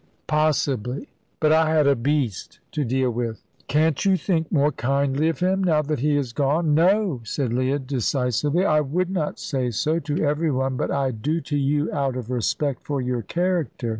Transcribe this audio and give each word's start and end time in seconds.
"Possibly; 0.25 1.09
but 1.39 1.51
I 1.51 1.69
had 1.71 1.85
a 1.85 1.95
beast 1.95 2.59
to 2.71 2.83
deal 2.83 3.11
with." 3.11 3.43
"Can't 3.67 4.03
you 4.03 4.17
think 4.17 4.51
more 4.51 4.71
kindly 4.71 5.29
of 5.29 5.41
him, 5.41 5.63
now 5.63 5.83
that 5.83 5.99
he 5.99 6.17
is 6.17 6.33
gone?" 6.33 6.73
"No," 6.73 7.21
said 7.23 7.53
Leah, 7.53 7.77
decisively. 7.77 8.65
"I 8.65 8.81
would 8.81 9.11
not 9.11 9.37
say 9.37 9.69
so 9.69 9.99
to 9.99 10.23
every 10.25 10.49
one, 10.49 10.75
but 10.75 10.89
I 10.89 11.11
do 11.11 11.39
to 11.41 11.55
you, 11.55 11.93
out 11.93 12.15
of 12.17 12.31
respect 12.31 12.81
for 12.81 12.99
your 12.99 13.21
character." 13.21 13.89